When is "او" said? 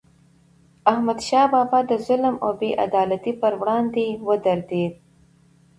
2.45-2.51